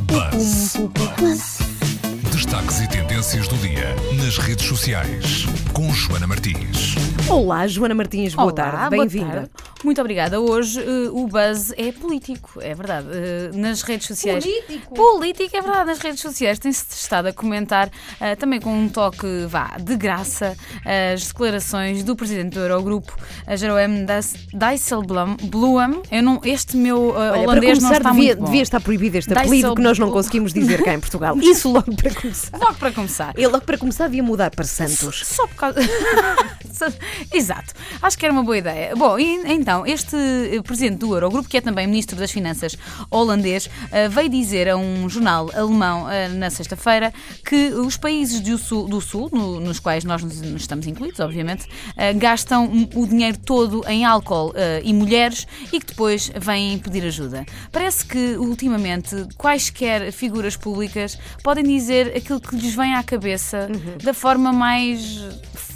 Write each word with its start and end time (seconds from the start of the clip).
Buzz. 0.00 0.74
Destaques 2.32 2.80
e 2.80 2.88
tendências 2.88 3.48
do 3.48 3.56
dia 3.56 3.94
nas 4.22 4.38
redes 4.38 4.66
sociais 4.66 5.46
com 5.72 5.92
Joana 5.92 6.26
Martins. 6.26 6.94
Olá, 7.28 7.66
Joana 7.66 7.94
Martins, 7.94 8.34
boa 8.34 8.46
Olá, 8.46 8.52
tarde, 8.54 8.76
boa 8.76 8.90
bem-vinda. 8.90 9.32
tarde. 9.32 9.50
Muito 9.84 10.00
obrigada. 10.00 10.40
Hoje 10.40 10.80
eh, 10.80 11.08
o 11.12 11.26
buzz 11.28 11.72
é 11.76 11.92
político, 11.92 12.60
é 12.60 12.74
verdade. 12.74 13.06
Eh, 13.12 13.50
nas 13.54 13.82
redes 13.82 14.06
sociais. 14.08 14.44
Político? 14.44 14.94
Político, 14.94 15.56
é 15.56 15.60
verdade. 15.62 15.86
Nas 15.86 15.98
redes 15.98 16.20
sociais 16.20 16.58
tem-se 16.58 16.84
estado 16.90 17.26
a 17.28 17.32
comentar, 17.32 17.88
eh, 18.20 18.34
também 18.34 18.60
com 18.60 18.72
um 18.76 18.88
toque, 18.88 19.26
vá, 19.48 19.76
de 19.80 19.96
graça, 19.96 20.56
as 21.14 21.28
declarações 21.28 22.02
do 22.02 22.16
presidente 22.16 22.54
do 22.54 22.60
Eurogrupo, 22.60 23.16
a 23.46 23.54
Jeroen 23.56 24.04
Dijs- 24.04 24.34
Dijsselbloem. 24.52 25.36
Bloem. 25.44 26.02
Eu 26.10 26.22
não, 26.22 26.40
este 26.44 26.76
meu 26.76 27.10
Olha, 27.10 27.30
para 27.32 27.40
holandês 27.42 27.78
não 27.78 27.88
começar, 27.90 27.96
está 27.98 28.10
devia, 28.10 28.26
muito 28.26 28.38
bom. 28.40 28.44
devia 28.46 28.62
estar 28.62 28.80
proibido 28.80 29.16
este 29.18 29.32
apelido 29.32 29.74
que 29.76 29.82
nós 29.82 29.98
não 29.98 30.10
conseguimos 30.10 30.52
dizer 30.52 30.82
cá 30.82 30.92
em 30.92 31.00
Portugal. 31.00 31.36
Isso 31.40 31.70
logo 31.70 31.94
para 31.94 32.12
começar. 32.14 32.58
Logo 32.58 32.74
para 32.74 32.92
começar. 32.92 33.34
E 33.38 33.46
logo 33.46 33.60
para 33.64 33.78
começar 33.78 34.06
devia 34.06 34.22
mudar 34.22 34.50
para 34.50 34.64
Santos. 34.64 35.22
Só 35.24 35.46
por 35.46 35.54
causa. 35.56 35.78
Exato. 37.32 37.74
Acho 38.02 38.18
que 38.18 38.24
era 38.24 38.32
uma 38.32 38.42
boa 38.42 38.56
ideia. 38.58 38.94
Bom, 38.96 39.18
e, 39.18 39.52
então, 39.52 39.86
este 39.86 40.16
eh, 40.16 40.62
presidente 40.62 40.98
do 40.98 41.14
Eurogrupo, 41.14 41.48
que 41.48 41.56
é 41.56 41.60
também 41.60 41.86
ministro 41.86 42.16
das 42.16 42.30
Finanças 42.30 42.76
holandês, 43.10 43.68
eh, 43.90 44.08
veio 44.08 44.28
dizer 44.28 44.68
a 44.68 44.76
um 44.76 45.08
jornal 45.08 45.50
alemão 45.54 46.10
eh, 46.10 46.28
na 46.28 46.50
sexta-feira 46.50 47.12
que 47.44 47.70
os 47.72 47.96
países 47.96 48.40
do 48.40 48.58
Sul, 48.58 48.88
do 48.88 49.00
sul 49.00 49.28
no- 49.32 49.60
nos 49.60 49.78
quais 49.80 50.04
nós 50.04 50.22
nos 50.22 50.40
nos 50.40 50.62
estamos 50.62 50.86
incluídos, 50.86 51.20
obviamente, 51.20 51.66
gastam 52.16 52.70
o 52.94 53.06
dinheiro 53.06 53.38
todo 53.38 53.84
em 53.88 54.04
álcool 54.04 54.52
e 54.84 54.92
mulheres 54.92 55.46
e 55.72 55.80
que 55.80 55.86
depois 55.86 56.30
vêm 56.40 56.78
pedir 56.78 57.04
ajuda. 57.04 57.44
Parece 57.72 58.04
que, 58.04 58.36
ultimamente, 58.36 59.26
quaisquer 59.36 60.12
figuras 60.12 60.56
públicas 60.56 61.18
podem 61.42 61.64
dizer 61.64 62.16
aquilo 62.16 62.40
que 62.40 62.54
lhes 62.56 62.74
vem 62.74 62.94
à 62.94 63.02
cabeça 63.02 63.68
da 64.02 64.14
forma 64.14 64.52
mais 64.52 65.18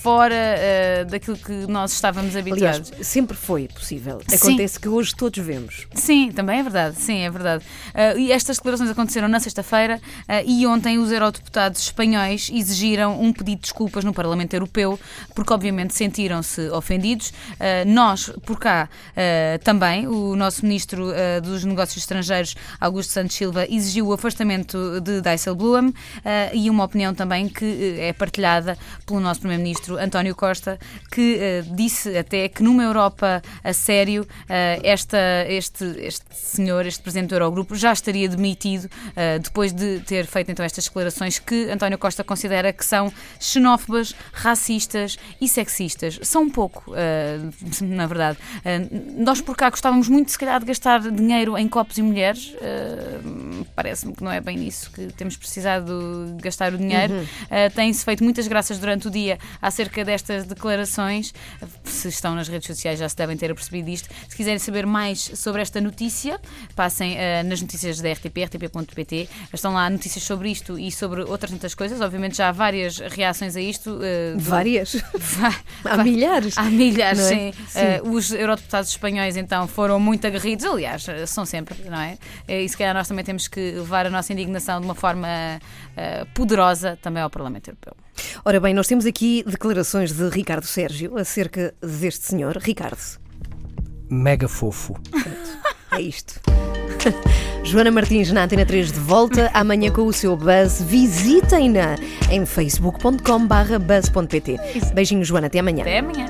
fora 0.00 0.34
eh, 0.34 1.04
daquilo 1.04 1.36
que 1.36 1.52
nós 1.68 1.92
estávamos 1.92 2.34
Aliás, 2.34 2.78
habituados. 2.78 3.06
sempre 3.06 3.36
foi 3.36 3.68
possível. 3.68 4.20
Sim. 4.26 4.36
Acontece 4.36 4.80
que 4.80 4.88
hoje 4.88 5.14
todos 5.14 5.44
vemos. 5.44 5.86
Sim, 5.94 6.32
também 6.32 6.60
é 6.60 6.62
verdade. 6.62 6.96
Sim, 6.96 7.18
é 7.18 7.30
verdade. 7.30 7.62
Ah, 7.94 8.14
e 8.14 8.32
estas 8.32 8.56
declarações 8.56 8.88
aconteceram 8.90 9.28
na 9.28 9.38
sexta-feira 9.38 10.00
ah, 10.26 10.42
e 10.42 10.66
ontem 10.66 10.98
os 10.98 11.12
eurodeputados 11.12 11.82
espanhóis 11.82 12.50
exigiram 12.52 13.20
um 13.20 13.30
pedido 13.30 13.56
de 13.56 13.62
desculpas 13.62 14.02
no 14.02 14.14
Parlamento 14.14 14.54
Europeu 14.54 14.98
porque, 15.34 15.52
obviamente, 15.52 15.94
sentiram-se 15.94 16.70
ofendidos. 16.70 17.32
Nós, 17.86 18.30
por 18.46 18.58
cá, 18.58 18.88
também, 19.64 20.06
o 20.06 20.34
nosso 20.36 20.64
Ministro 20.64 21.12
dos 21.42 21.64
Negócios 21.64 21.98
Estrangeiros, 21.98 22.54
Augusto 22.80 23.12
Santos 23.12 23.36
Silva, 23.36 23.66
exigiu 23.68 24.06
o 24.06 24.12
afastamento 24.12 25.00
de 25.00 25.20
Dijsselbloem 25.20 25.92
e 26.52 26.70
uma 26.70 26.84
opinião 26.84 27.14
também 27.14 27.48
que 27.48 27.96
é 27.98 28.12
partilhada 28.12 28.78
pelo 29.04 29.20
nosso 29.20 29.40
Primeiro-Ministro 29.40 29.89
António 29.98 30.34
Costa, 30.34 30.78
que 31.10 31.38
eh, 31.40 31.62
disse 31.70 32.16
até 32.16 32.48
que 32.48 32.62
numa 32.62 32.82
Europa 32.82 33.42
a 33.62 33.72
sério, 33.72 34.26
eh, 34.48 34.80
esta, 34.82 35.18
este, 35.48 35.84
este 35.98 36.24
senhor, 36.32 36.86
este 36.86 37.02
Presidente 37.02 37.30
do 37.30 37.34
Eurogrupo, 37.36 37.74
já 37.74 37.92
estaria 37.92 38.28
demitido 38.28 38.88
eh, 39.16 39.38
depois 39.38 39.72
de 39.72 40.00
ter 40.00 40.26
feito 40.26 40.50
então 40.50 40.64
estas 40.64 40.84
declarações 40.84 41.38
que 41.38 41.70
António 41.70 41.98
Costa 41.98 42.22
considera 42.22 42.72
que 42.72 42.84
são 42.84 43.12
xenófobas, 43.38 44.14
racistas 44.32 45.18
e 45.40 45.48
sexistas. 45.48 46.18
São 46.22 46.42
um 46.42 46.50
pouco, 46.50 46.92
na 47.82 48.06
verdade. 48.06 48.38
Nós 49.16 49.40
por 49.40 49.56
cá 49.56 49.70
gostávamos 49.70 50.08
muito, 50.08 50.30
se 50.30 50.38
calhar, 50.38 50.60
de 50.60 50.66
gastar 50.66 51.00
dinheiro 51.00 51.56
em 51.56 51.68
copos 51.68 51.98
e 51.98 52.02
mulheres. 52.02 52.54
Parece-me 53.74 54.14
que 54.14 54.22
não 54.22 54.30
é 54.30 54.40
bem 54.40 54.56
nisso 54.56 54.90
que 54.90 55.06
temos 55.12 55.36
precisado 55.36 56.36
gastar 56.40 56.72
o 56.74 56.78
dinheiro. 56.78 57.14
Uh, 57.14 57.74
Tem-se 57.74 58.04
feito 58.04 58.24
muitas 58.24 58.46
graças 58.48 58.78
durante 58.78 59.08
o 59.08 59.10
dia 59.10 59.38
acerca 59.80 60.04
destas 60.04 60.44
declarações. 60.44 61.32
Se 61.84 62.08
estão 62.08 62.34
nas 62.34 62.48
redes 62.48 62.66
sociais 62.66 62.98
já 62.98 63.08
se 63.08 63.16
devem 63.16 63.34
ter 63.36 63.50
apercebido 63.50 63.88
isto. 63.88 64.08
Se 64.28 64.36
quiserem 64.36 64.58
saber 64.58 64.84
mais 64.86 65.18
sobre 65.34 65.62
esta 65.62 65.80
notícia, 65.80 66.38
passem 66.76 67.14
uh, 67.14 67.48
nas 67.48 67.62
notícias 67.62 67.98
da 68.00 68.12
RTP, 68.12 68.44
rtp.pt. 68.44 69.28
Estão 69.54 69.72
lá 69.72 69.88
notícias 69.88 70.22
sobre 70.24 70.50
isto 70.50 70.78
e 70.78 70.92
sobre 70.92 71.22
outras 71.22 71.50
tantas 71.50 71.74
coisas. 71.74 72.00
Obviamente 72.02 72.36
já 72.36 72.50
há 72.50 72.52
várias 72.52 72.98
reações 72.98 73.56
a 73.56 73.60
isto. 73.60 73.90
uh, 73.90 74.36
do- 74.36 74.40
Várias. 74.50 74.96
Há 75.84 76.04
milhares. 76.04 76.58
Há 76.58 76.64
milhares, 76.64 77.20
é? 77.20 77.28
sim. 77.28 77.52
Sim. 77.68 77.78
Eh, 77.78 78.02
os 78.04 78.30
eurodeputados 78.32 78.90
espanhóis, 78.90 79.36
então, 79.36 79.66
foram 79.66 79.98
muito 79.98 80.26
aguerridos. 80.26 80.64
Aliás, 80.66 81.06
são 81.26 81.46
sempre, 81.46 81.76
não 81.88 81.98
é? 81.98 82.18
E 82.46 82.68
se 82.68 82.76
calhar 82.76 82.92
nós 82.94 83.08
também 83.08 83.24
temos 83.24 83.48
que 83.48 83.72
levar 83.72 84.04
a 84.06 84.10
nossa 84.10 84.32
indignação 84.32 84.78
de 84.80 84.86
uma 84.86 84.94
forma 84.94 85.28
poderosa 86.34 86.98
também 87.00 87.22
ao 87.22 87.30
Parlamento 87.30 87.68
Europeu. 87.68 87.94
Ora 88.44 88.60
bem, 88.60 88.74
nós 88.74 88.86
temos 88.86 89.06
aqui 89.06 89.42
declarações 89.46 90.12
de 90.12 90.28
Ricardo 90.28 90.66
Sérgio 90.66 91.16
acerca 91.18 91.74
deste 91.80 92.26
senhor. 92.26 92.56
Ricardo, 92.56 92.98
mega 94.10 94.48
fofo. 94.48 94.94
é 95.92 96.00
isto. 96.00 96.40
Joana 97.62 97.90
Martins 97.90 98.32
na 98.32 98.44
Antena 98.44 98.64
3 98.64 98.92
de 98.92 99.00
volta 99.00 99.50
amanhã 99.52 99.90
com 99.90 100.06
o 100.06 100.12
seu 100.12 100.34
buzz. 100.36 100.80
Visitem-na 100.82 101.96
em 102.30 102.46
facebook.com/buzz.pt. 102.46 104.56
Beijinho, 104.94 105.24
Joana, 105.24 105.48
até 105.48 105.58
amanhã. 105.58 105.82
Até 105.82 105.98
amanhã. 105.98 106.26